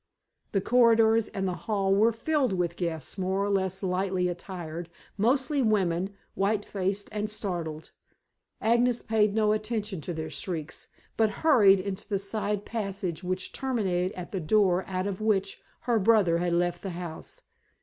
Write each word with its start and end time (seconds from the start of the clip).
The 0.51 0.61
corridors 0.61 1.27
and 1.27 1.47
the 1.47 1.53
hall 1.53 1.93
were 1.93 2.11
filled 2.11 2.53
with 2.53 2.75
guests 2.75 3.19
more 3.19 3.45
or 3.45 3.51
less 3.51 3.83
lightly 3.83 4.27
attired, 4.29 4.89
mostly 5.15 5.61
women, 5.61 6.15
white 6.33 6.65
faced 6.65 7.07
and 7.11 7.29
startled. 7.29 7.91
Agnes 8.59 9.03
paid 9.03 9.35
no 9.35 9.51
attention 9.51 10.01
to 10.01 10.11
their 10.15 10.31
shrieks, 10.31 10.87
but 11.17 11.29
hurried 11.45 11.79
into 11.79 12.09
the 12.09 12.17
side 12.17 12.65
passage 12.65 13.23
which 13.23 13.53
terminated 13.53 14.11
at 14.15 14.31
the 14.31 14.39
door 14.39 14.83
out 14.87 15.05
of 15.05 15.21
which 15.21 15.61
her 15.81 15.99
brother 15.99 16.39
had 16.39 16.53
left 16.53 16.81
the 16.81 16.89
house. 16.97 17.41